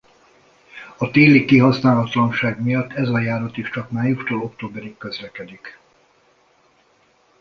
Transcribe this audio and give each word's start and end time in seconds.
A 0.97 1.09
téli 1.11 1.45
kihasználatlanság 1.45 2.61
miatt 2.61 2.91
ez 2.93 3.09
a 3.09 3.19
járat 3.19 3.57
is 3.57 3.69
csak 3.69 3.91
májustól 3.91 4.41
októberig 4.41 4.97
közlekedik. 4.97 5.79